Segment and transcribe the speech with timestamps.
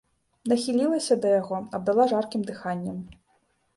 [0.53, 2.97] Нахілілася да яго, абдала жаркім дыханнем.